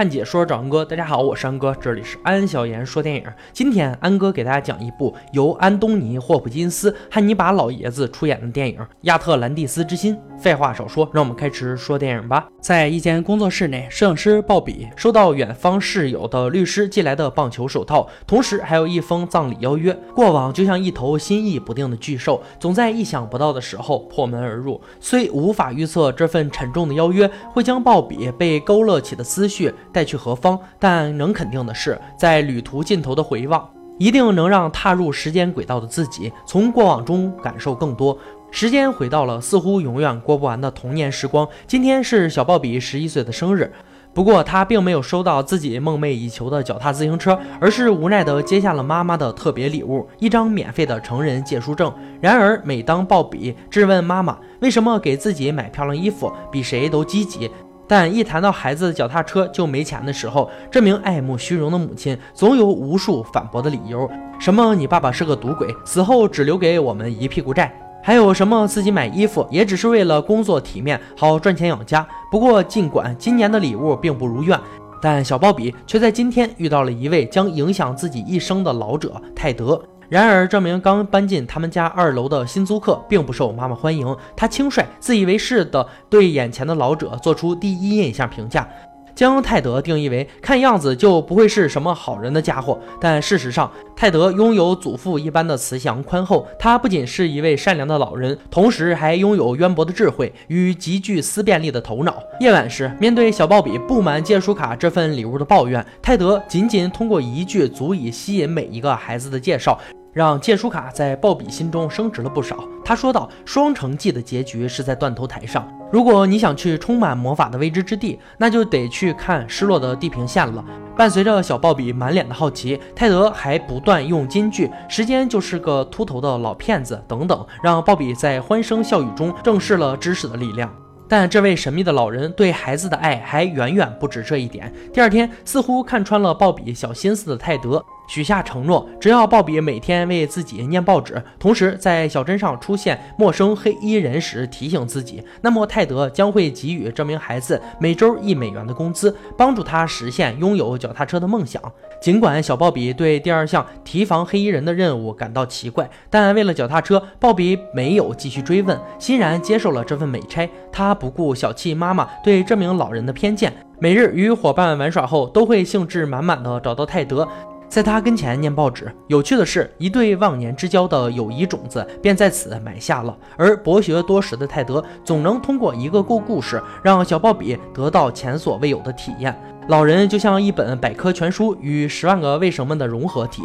[0.00, 3.22] 看解说找安哥，大家好，我是安哥，这里是安小言说电影。
[3.52, 10.16] 今天安哥给大家讲一部由安东尼·霍普金斯、汉尼拔老爷子出演的电影《亚特兰蒂斯之心》。
[10.38, 12.48] 废话少说，让我们开始说电影吧。
[12.62, 19.92] 在一间工作室内，摄影师鲍比收到远方室友的律师寄来的棒球手套，同时还有一封葬礼邀约。
[20.14, 24.80] 过往就像一头心意不定的巨兽，总在意想不到的时候破门而入。
[24.98, 29.70] 虽无法预测这份沉重的邀约会将鲍比被勾勒起的思绪。
[29.92, 30.58] 带去何方？
[30.78, 38.16] 但能肯定的是，在旅途尽头的回望，一定能让踏入时间轨道的自己，从过往中感受更多。
[38.52, 41.48] 时间回到了似乎永远过不完的童年时光。
[41.68, 43.72] 今天是小鲍比十一岁的生日，
[44.12, 51.94] 不过他并没有收到自己梦寐以求的脚踏自行车，而是无奈地接下了妈妈的特别礼物——一张免费的成人借书证。
[52.20, 57.48] 然而，每当鲍比质问妈妈为什么给自己买漂亮衣服比谁都积极，
[57.90, 64.08] 但一谈到孩子的脚踏车就没钱的时候，这名爱慕虚荣的母亲总有无数反驳的理由。
[64.38, 67.68] 什么你爸爸是个赌鬼，死后只留给我们一屁股债；
[68.00, 72.06] 还有什么自己买衣服也只是为了工作体面，好赚钱养家。
[72.30, 74.56] 不过，尽管今年的礼物并不如愿，
[75.02, 79.82] 但小鲍比却在今天遇到了一位将影响自己一生的老者泰德。
[80.10, 84.16] 然而，这名刚搬进他们家二楼的新租客并不受妈妈欢迎。
[84.36, 88.68] 他轻率、自以为是地对眼前的老者做出第一印象评价，
[89.14, 92.76] 将泰德定义为看样子就不会是什么好人的家伙。
[93.00, 96.44] 但事实上，泰德拥有祖父一般的慈祥宽厚。
[96.58, 102.20] 他不仅是一位善良的老人，同时还拥有渊博的智慧与极具思辨力的头脑。
[102.40, 109.78] 夜晚时，面对小鲍比布满借书卡这份礼物的抱怨，泰德仅仅通过一句足以吸引每一个孩子的介绍。
[110.12, 112.64] 让借书卡在鲍比心中升值了不少。
[112.84, 115.68] 他说道：“双城记的结局是在断头台上。
[115.92, 120.64] 如果你想去充满魔法的未知之地，那就得去看失落的地平线了。”
[120.96, 130.70] 伴随着小鲍比满脸的好奇，泰德还不断用金句“时间就是个秃头的老骗子”等等，让鲍比在欢声笑语中正视了知识的力量。
[131.10, 134.72] 但这位神秘的老人对孩子的爱还远远不止这一点。
[134.92, 137.84] 第二天，似乎看穿了鲍比小心思的泰德。
[138.08, 151.60] 许下承诺，只要鲍比每天为自己念报纸，同时在小镇上出现陌生黑衣人时提醒自己，那么泰德将会给予这名孩子每周一美元的工资，帮助他实现拥有脚踏车的梦想。
[152.00, 160.48] 尽管小鲍比对第二项提防黑衣人的任务感到奇怪，但为了脚踏车，鲍比没有继续追问，欣然接受了这份美差。
[160.72, 167.28] 他不顾小气妈妈对这名老人的偏见，每日与伙伴玩耍后，都会兴致满满的找到泰德。
[167.70, 168.92] 在他跟前念报纸。
[169.06, 173.16] 有趣的是，一对忘年之交的友谊种子便在此埋下了。
[173.38, 179.34] 而博学多识的泰德总能通过一个故故事，让小鲍比得到前所未有的体验。
[179.68, 183.42] 老人就像一本百科全书与《十万个为什么》的融合体，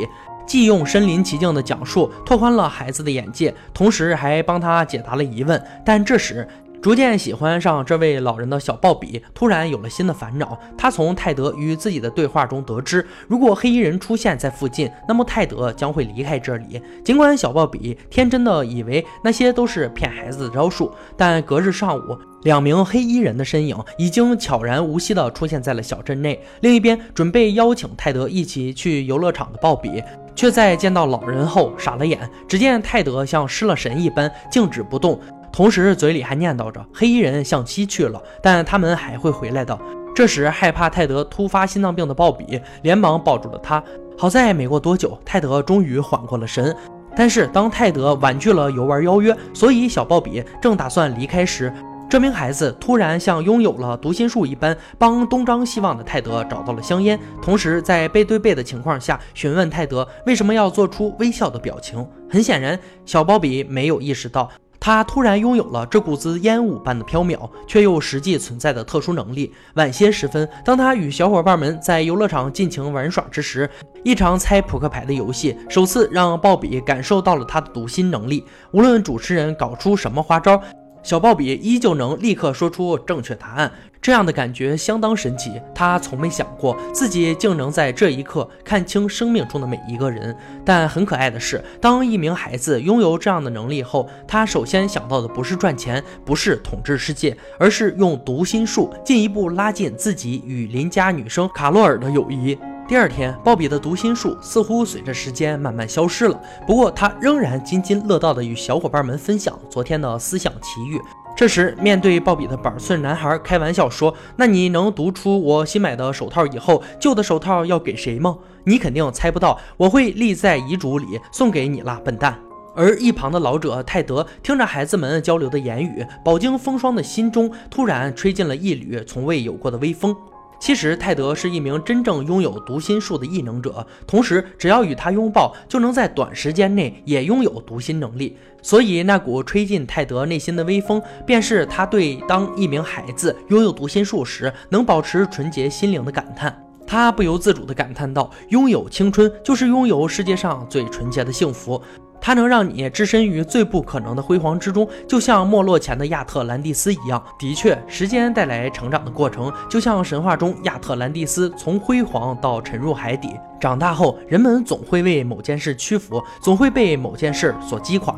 [0.47, 5.63] 既用身临其境的讲述拓宽了孩子的眼界，同时还帮他解答了疑问。
[5.85, 6.47] 但这时，
[6.85, 10.55] 逐渐喜欢上这位老人的小鲍比突然有了新的烦恼。
[10.77, 16.79] 他从泰德与自己的对话中得知，如果黑衣人出现在附近，那么泰德将会离开这里。
[17.03, 26.39] 尽管小鲍比天真的以为那些都是骗孩子的招数，但隔日上午，两名黑衣人的身影已经悄然无息地出现在了小镇内。
[26.61, 30.03] 另一边，准备邀请泰德一起去游乐场的鲍比，
[30.35, 32.29] 却在见到老人后傻了眼。
[32.47, 35.19] 只见泰德像失了神一般静止不动。
[35.55, 39.79] 同时，嘴里还念叨着：“黑衣人向西去了，但他们还会回来的。”
[40.13, 43.81] 这时，害怕泰德突发心脏病的鲍比连忙抱住了他。
[44.17, 46.75] 好在没过多久，泰德终于缓过了神。
[47.15, 51.71] 但是，当泰德婉拒了游玩邀约，所以小鲍比正打算离开时，
[52.09, 62.05] 这名孩子突然像拥有了读心术一般，帮东张西望的泰德找到了香烟，同时在背对背的情况下询问泰德为什么要做出微笑的表情。
[62.29, 64.51] 很显然，小鲍比没有意识到。
[64.79, 69.53] 他突然拥有了这股子烟雾般的飘渺，却又实际存在的特殊能力。
[69.75, 73.69] 晚些时分，当他与小伙伴们在游乐场尽情玩耍之时，
[74.03, 78.43] 一场猜扑克牌的游戏首次让鲍比感受到了他的读心能力。
[78.71, 80.61] 无论主持人搞出什么花招。
[81.05, 83.71] 小鲍比依旧能立刻说出正确答案，
[84.01, 85.61] 这样的感觉相当神奇。
[85.71, 90.35] 他从没想过自己竟能在这一刻看清生命中的每一个人。
[90.65, 102.57] 但很可爱的是，当一名孩子拥有这样的能力后，他首先想到的不是赚钱，不是统治世界，而是用读心术进一步拉近自己与邻家女生卡洛尔的友谊。
[102.87, 106.39] 第二天，鲍比的读心术似乎随着时间慢慢消失了。
[106.67, 111.01] 不过，他仍然津津乐道地与小伙伴们分享昨天的思想奇遇。
[111.35, 118.37] 这时，面对鲍比的板寸男孩开玩笑说：“那你能读出我新买的手套以后，旧的手套要给谁吗？
[118.65, 122.37] 你肯定猜不到，我会立在遗嘱里送给你了，笨蛋。”
[122.77, 130.15] 而一旁的老者泰德听着孩子们交流的言语，饱经风霜的心中突然吹进了一缕从未有过的微风。
[130.59, 138.37] 其实，泰德是一名真正拥有读心术的异能者，同时只要与他拥抱，就能在短时间内也拥有读心能力。
[138.61, 146.59] 所以，那股吹进泰德内心的微风，便是他对当一名孩子拥有读心术时能保持纯洁心灵的感叹。
[146.87, 151.81] 他不由自主地感叹道：“拥有青春，就是拥有世界上最纯洁的幸福。”
[152.19, 157.23] 它能让你置身于最不可能的辉煌之中，就像没落前的亚特兰蒂斯一样。
[157.37, 163.29] 的确，时间带来成长的过程，就像神话中亚特兰蒂斯从辉煌到沉入海底。
[163.59, 168.15] 长大后，人们总会为某件事屈服，总会被某件事所击垮。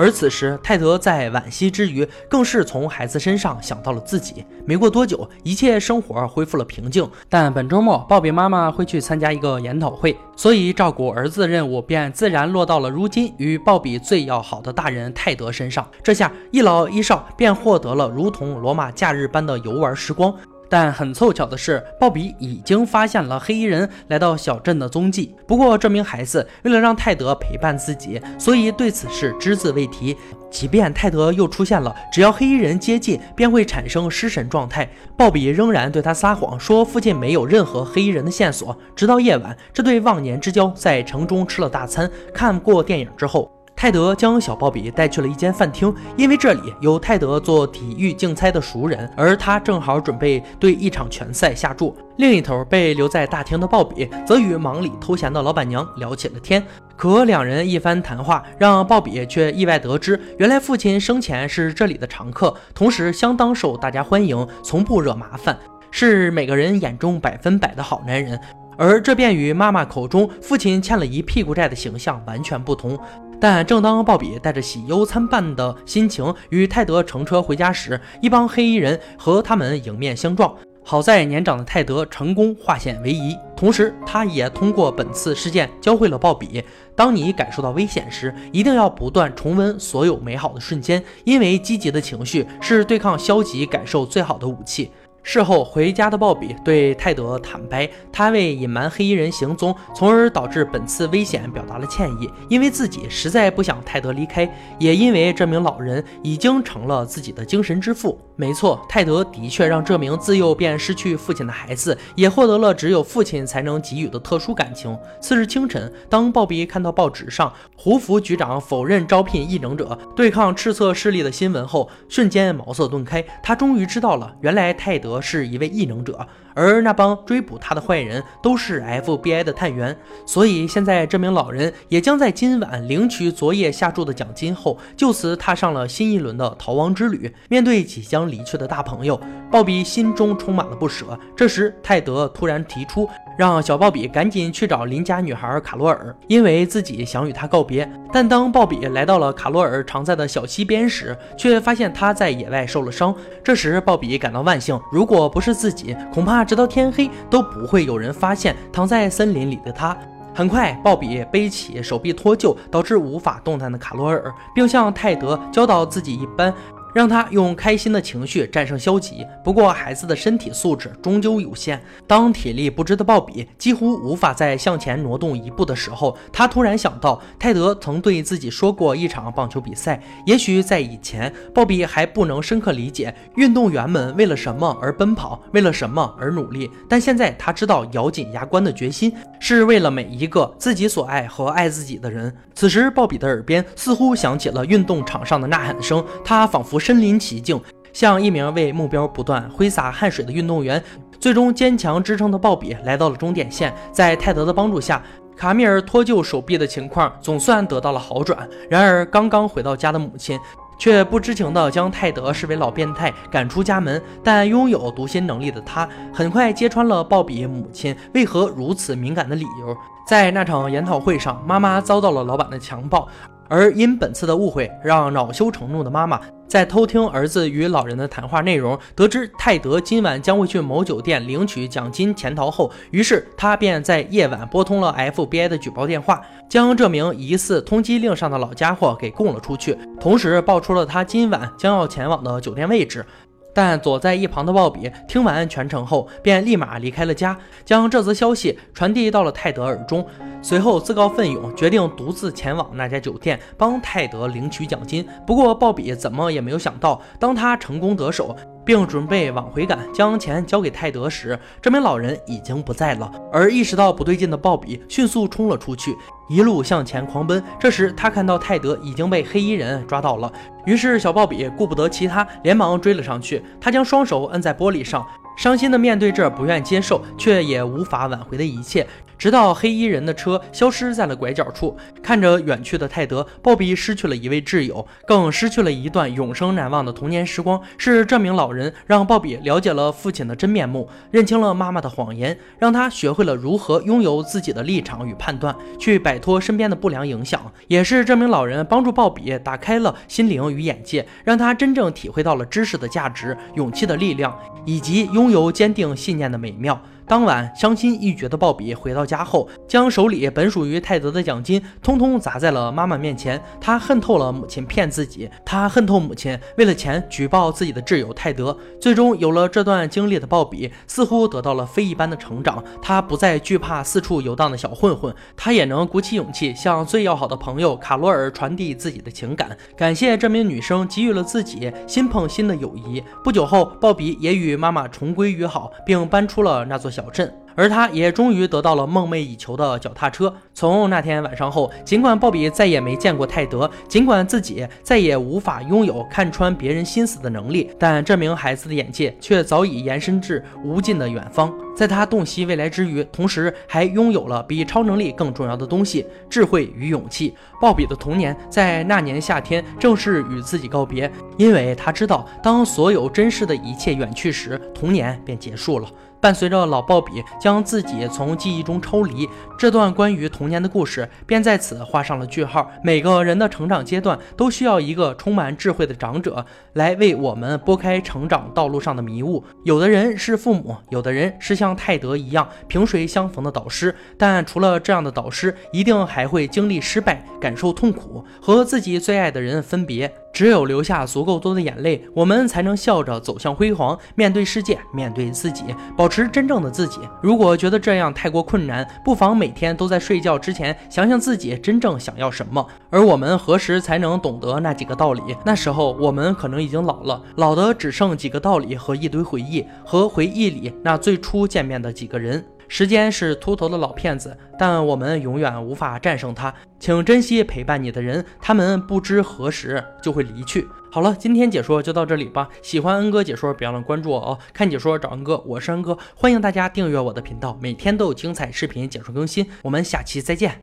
[0.00, 4.42] 而此时，泰德在惋惜之余，更是从孩子身上想到了自己。
[4.64, 7.06] 没过多久，一切生活恢复了平静。
[7.28, 15.86] 但本周末，鲍比妈妈会去参加一个研讨会，所以照顾儿子的任务便自然落到了如今与鲍比最要好的大人泰德身上。
[16.02, 20.34] 这下，一老一少便获得了如同罗马假日般的游玩时光。
[20.70, 25.34] 但很凑巧的是，鲍比已经发现了黑衣人来到小镇的踪迹。
[25.46, 30.16] 不过，这名孩子为了让泰德陪伴自己，所以对此事只字未提。
[30.50, 34.88] 即便泰德又出现了，只要黑衣人接近，便会产生失神状态。
[35.16, 38.76] 鲍比仍然对他撒谎，说附近没有任何黑衣人的线索。
[38.94, 43.59] 直到夜晚，这对忘年之交在城中吃了大餐、看过电影之后。
[43.80, 51.96] 泰德将小鲍比带去了一间饭厅，因为这里有泰德做体育竞猜的熟人，而他正好准备对一场拳赛下注。
[52.18, 56.62] 另一头被留在大厅的鲍比则与忙里偷闲的老板娘聊起了天。
[56.94, 65.58] 可两人一番谈话，让鲍比却意外得知，原来父亲生前是这里的常客，同时相当受大家欢迎，从不惹麻烦，
[65.90, 68.38] 是每个人眼中百分百的好男人。
[68.76, 72.98] 而这便与妈妈口中父亲欠了一屁股债的形象完全不同。
[73.40, 80.54] 但正当鲍比带着喜忧参半的心情与泰德乘车回家时，一帮黑衣人和他们迎面相撞。
[80.82, 86.64] 好在年长的泰德成功化险为夷，同时他也通过本次事件教会了鲍比：
[86.96, 94.90] 当你感受到危险时，一定要不断重温所有美好的瞬间，因为积极的情绪是对抗消极感受最好的武器。
[95.22, 102.30] 事后回家的鲍比对泰德坦白，他为隐瞒黑衣人行踪，从而导致本次危险，表达了歉意。
[102.48, 108.18] 因为自己实在不想泰德离开，也因为这名老人已经成了自己的精神之父。
[108.34, 114.96] 没错，泰德的确让这名自幼便失去父亲的孩子，也获得了只有父亲才能给予的特殊感情。
[115.20, 123.22] 次日清晨，当鲍比看到报纸上胡福局长否认招聘异能者对抗赤色势力的新闻后，瞬间茅塞顿开。
[123.42, 125.09] 他终于知道了，原来泰德。
[125.18, 126.28] 是一位异能者。
[126.60, 129.96] 而那帮追捕他的坏人都是 FBI 的探员，
[130.26, 137.34] 所以现在这名老人也将在今晚领取昨夜下注的奖金后，就此踏上了新一轮的逃亡之旅。
[137.48, 139.18] 面对即将离去的大朋友，
[139.50, 141.18] 鲍比心中充满了不舍。
[141.34, 143.08] 这时，泰德突然提出
[143.38, 147.90] 让小鲍比赶紧去找邻家女孩卡罗尔，因为自己想与她告别。
[148.12, 153.14] 但当鲍比来到了卡罗尔常在的小溪边时，却发现她在野外受了伤。
[153.42, 156.44] 这时，鲍比感到万幸，如果不是自己，恐怕。
[156.50, 159.96] 直到天黑都不会有人发现躺在森林里的他。
[160.34, 166.52] 很快，鲍比背起手臂脱臼，导致无法动弹的卡罗尔，并像泰德教导自己一般。
[166.94, 169.26] 让他用开心的情绪战胜消极。
[169.44, 171.80] 不过，孩子的身体素质终究有限。
[172.06, 180.02] 当体力不支的鲍比几乎无法再向前挪动一步的时候，他突然想到，泰德曾对自己说过一场棒球比赛。
[180.26, 186.68] 也许在以前，鲍比还不能深刻理解运动员们为了什么而奔跑，为了什么而努力。
[186.88, 192.34] 但现在他知道，咬紧牙关的决心是为了每一个自己所爱和爱自己的人。
[192.54, 196.79] 此时，鲍比的耳边似乎响起了运动场上的呐喊声，他仿佛。
[196.80, 197.60] 身临其境，
[197.92, 200.82] 像一名为目标不断挥洒汗水的运动员，
[201.20, 203.72] 最终坚强支撑的鲍比来到了终点线。
[203.92, 205.02] 在泰德的帮助下，
[205.36, 208.48] 卡米尔脱臼手臂的情况总算得到了好转。
[208.68, 210.38] 然而，刚刚回到家的母亲
[210.78, 214.00] 却不知情地将泰德视为老变态，赶出家门。
[214.22, 219.76] 但拥有读心能力的他，很快揭穿了鲍比母亲为何如此敏感的理由。
[220.06, 223.08] 在那场研讨会上，妈妈遭到了老板的强暴，
[223.48, 226.20] 而因本次的误会，让恼羞成怒的妈妈。
[226.50, 243.06] 在偷听儿子与老人的谈话内容，得知泰德今晚将会去某酒店领取奖金潜逃后，于是他便在夜晚拨通了 FBI 的举报电话，将这名疑似通缉令上的老家伙给供了出去，同时报出了他今晚将要前往的酒店位置。
[243.52, 250.06] 但躲在一旁的鲍比听完全程后，便立马离开了家，将这则消息传递到了泰德耳中。
[250.42, 255.06] 随后自告奋勇，决定独自前往那家酒店，帮泰德领取奖金。
[255.26, 258.34] 不过鲍比怎么也没有想到，当他成功得手。
[258.64, 263.10] 并准备往回赶，将钱交给泰德时，这名老人已经不在了。
[263.32, 265.96] 而意识到不对劲的鲍比迅速冲了出去，
[266.28, 267.42] 一路向前狂奔。
[267.58, 270.32] 这时他看到泰德已经被黑衣人抓到了，
[270.66, 273.42] 于是小鲍比顾不得其他，连忙追了上去。
[273.60, 278.86] 他将双手摁在玻璃上，伤心的面对着不愿接受却也无法挽回的一切。
[279.20, 287.60] 直到黑衣人的车消失在了拐角处，看着远去的泰德，鲍比失去了一位挚友，更失去了一段永生难忘的童年时光。
[287.76, 297.52] 是这名老人让鲍比了解了父亲的真面目，认清了妈妈的谎言，让他学会了如何拥有自己的立场与判断，去摆脱身边的不良影响。
[297.68, 304.34] 也是这名老人帮助鲍比打开了心灵与眼界，让他真正体会到了知识的价值、勇气的力量，
[304.64, 306.80] 以及拥有坚定信念的美妙。
[307.10, 313.42] 当晚，伤心欲绝的鲍比回到家后，将手里本属于泰德的奖金通通砸在了妈妈面前。
[313.60, 318.56] 他恨透了母亲骗自己，他恨透母亲为了钱举报自己的挚友泰德。
[318.80, 322.62] 最终，有了这段经历的鲍比似乎得到了非一般的成长。
[322.80, 333.02] 他不再惧怕四处游荡的小混混，他也能鼓起勇气向最要好的朋友卡罗尔传递自己的情感，感谢这名女生给予了自己心碰心的友谊。
[333.24, 336.99] 不久后，鲍比也与妈妈重归于好，并搬出了那座小。
[337.00, 340.32] 小镇，而他也终于得到了梦寐以求的脚踏车。
[340.52, 351.50] 从那天晚上后，尽管鲍比再也没见过泰德，尽管自己再也无法拥有看穿别人心思的能力，但这名孩子的眼界却早已延伸至无尽的远方。
[351.74, 357.34] 在他洞悉未来之余，同时还拥有了比超能力更重要的东西——智慧与勇气。
[357.58, 365.88] 鲍比的童年在那年夏天正式与自己告别，因为他知道，当所有真实的一切远去时，童年便结束了。
[366.20, 372.70] 伴随着老鲍比将自己从记忆中抽离，这段关于童年的故事便在此画上了句号。
[372.84, 379.42] 每个人的成长阶段都需要一个充满智慧的长者来为我们拨开成长道路上的迷雾。
[379.64, 383.94] 有的人是父母，有的人是像泰德一样萍水相逢的导师。
[384.18, 390.12] 但除了这样的导师，一定还会经历失败，感受痛苦，和自己最爱的人分别。
[390.32, 395.64] 只有流下足够多的眼泪，我们才能笑着走向辉煌，面对世界，面对自己，
[395.96, 397.00] 保持真正的自己。
[397.20, 402.66] 如果觉得这样太过困难，不妨每天都在睡觉之前想想自己真正想要什么。
[402.90, 405.22] 而我们何时才能懂得那几个道理？
[405.44, 412.44] 那时候我们可能已经老了，老的只剩几个道理和一堆回忆，和回忆里那最初见面的几个人。
[412.72, 416.54] 时间是秃头的老骗子，但我们永远无法战胜他。
[416.78, 420.68] 请珍惜陪伴你的人，他们不知何时就会离去。
[420.92, 422.48] 好了，今天解说就到这里吧。
[422.62, 424.38] 喜欢恩哥解说，别忘了关注我哦。
[424.52, 429.44] 看解说找恩哥，我是恩哥，欢迎大家订阅我的频道，每天都有精彩视频解说更新。
[429.62, 430.56] 我们下期再见。